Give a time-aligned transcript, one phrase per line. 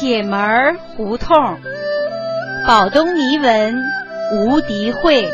[0.00, 1.58] 铁门胡同，
[2.66, 3.82] 宝东尼文，
[4.32, 5.30] 吴迪会。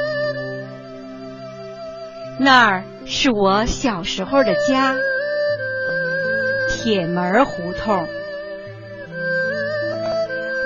[2.41, 4.97] 那儿是我小时候的家，
[6.69, 8.09] 铁门胡同。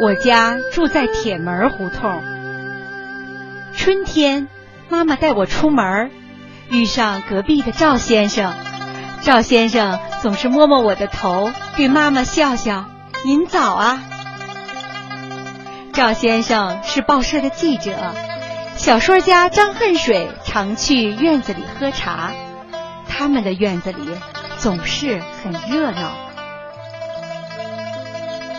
[0.01, 2.23] 我家住在铁门胡同。
[3.77, 4.48] 春天，
[4.88, 6.10] 妈妈带我出门，
[6.70, 8.55] 遇上隔壁的赵先生。
[9.20, 12.87] 赵先生总是摸摸我的头，对妈妈笑笑
[13.24, 14.02] ：“您早啊。”
[15.92, 17.92] 赵先生是报社的记者，
[18.77, 22.33] 小说家张恨水常去院子里喝茶，
[23.09, 23.98] 他们的院子里
[24.59, 26.12] 总是很热闹。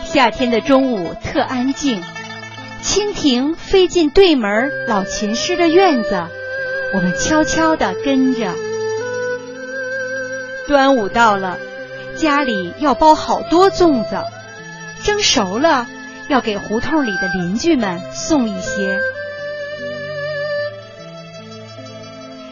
[0.04, 2.02] 夏天的中午特安静，
[2.84, 6.22] 蜻蜓飞进对门老琴师的院子，
[6.94, 8.52] 我们悄悄地跟着。
[10.68, 11.58] 端午到了，
[12.14, 14.22] 家里要包好多粽子，
[15.04, 15.86] 蒸熟了
[16.28, 18.98] 要给胡同里的邻居们送一些。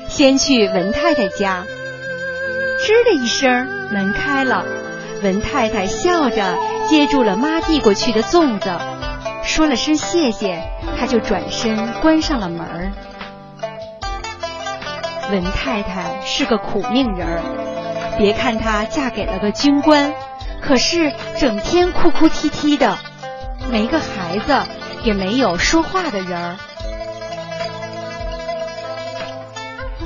[0.09, 1.65] 先去文太太家，
[2.81, 4.67] 吱的一声，门开了，
[5.23, 6.56] 文太太笑着
[6.89, 8.71] 接住了妈递过去的粽子，
[9.45, 10.62] 说了声谢谢，
[10.98, 12.93] 她就转身关上了门。
[15.31, 17.43] 文太太是个苦命人。
[18.19, 20.12] 别看她嫁给了个军官，
[20.61, 22.98] 可是整天哭哭啼啼的，
[23.70, 24.56] 没个孩子，
[25.03, 26.56] 也没有说话的人儿。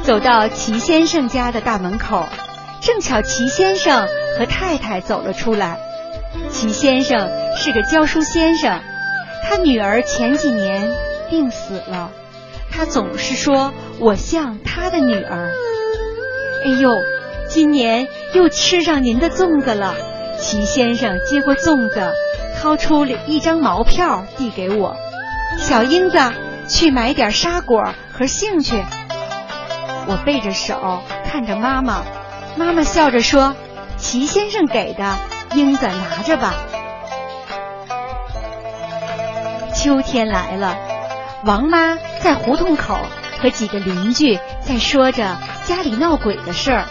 [0.03, 2.29] 走到齐先生家的大门口，
[2.81, 4.07] 正巧齐先生
[4.39, 5.79] 和太太走了出来。
[6.51, 8.81] 齐先生是个教书先生，
[9.43, 10.91] 他女儿前几年
[11.31, 12.11] 病死了，
[12.71, 15.53] 他总是说我像他的女儿。
[16.65, 16.91] 哎呦！
[17.47, 19.95] 今年又吃上您的粽子了，
[20.45, 22.13] 齐先生接过粽子，
[22.61, 24.95] 掏出一张毛票递给我。
[25.59, 26.19] 小英子，
[26.69, 28.77] 去买点沙果和杏去。
[30.07, 32.03] 我背着手看着妈妈，
[32.59, 33.57] 妈妈笑着说
[33.97, 35.17] ：“齐先生给的，
[35.55, 36.53] 英子拿着吧。”
[39.75, 40.77] 秋天来了，
[41.47, 42.99] 王妈在胡同口
[43.41, 46.85] 和几个邻居在说着家里闹鬼的事儿。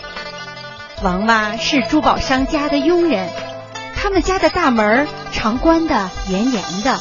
[1.03, 3.30] 王妈是珠宝商家的佣人，
[3.94, 6.97] 他们家的大门常关得严严的。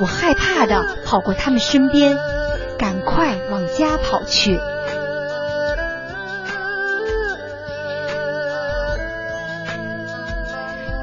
[0.00, 2.16] 我害怕的跑过他们身边，
[2.78, 4.58] 赶快往家跑去。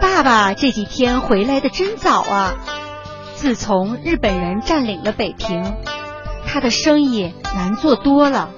[0.02, 2.56] 爸爸这几天回来的真早啊！
[3.36, 5.76] 自从日本人占领了北平，
[6.48, 8.50] 他的生意难做多了。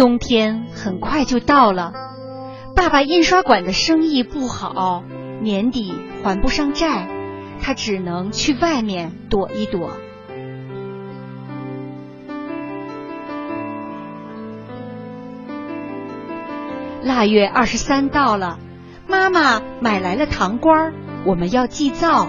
[0.00, 1.92] 冬天很快就到了，
[2.74, 5.04] 爸爸印刷馆的生意不好，
[5.42, 5.92] 年底
[6.24, 7.06] 还不上债，
[7.60, 9.90] 他只能去外面躲一躲。
[17.02, 18.58] 腊月二十三到了，
[19.06, 20.92] 妈妈买来了糖瓜，
[21.26, 22.26] 我们要祭灶。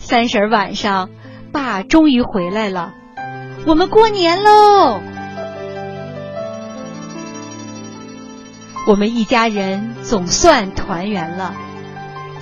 [0.00, 1.08] 三十晚上，
[1.52, 2.94] 爸终于回来了。
[3.66, 5.00] 我们过年喽！
[8.86, 11.54] 我们一家人总算团圆了。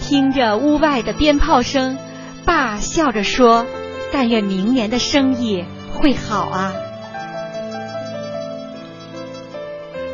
[0.01, 1.99] 听着屋外的鞭炮声，
[2.45, 3.67] 爸笑着说
[4.13, 6.73] ：“但愿明年的生意会好啊！”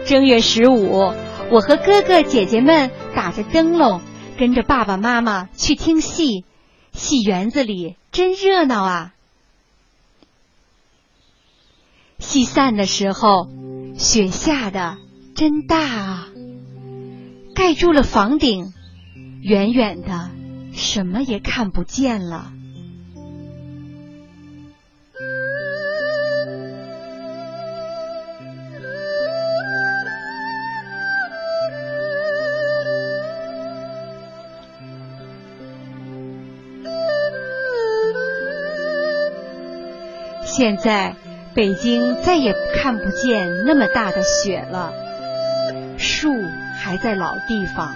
[0.07, 1.13] 正月十五，
[1.51, 4.01] 我和哥哥姐姐们打着灯笼，
[4.39, 6.45] 跟着爸爸妈妈去听戏。
[6.93, 9.14] 戏园子里真热闹啊！
[12.35, 13.49] 戏散的时候，
[13.97, 14.97] 雪下的
[15.37, 16.29] 真大啊，
[17.55, 18.73] 盖住了房顶，
[19.41, 20.31] 远远的
[20.73, 22.51] 什么也看不见了。
[40.45, 41.15] 现在。
[41.55, 44.93] 北京再也看不见那么大的雪了，
[45.97, 46.33] 树
[46.77, 47.95] 还在老地方，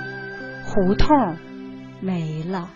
[0.64, 1.36] 胡同
[2.00, 2.68] 没了。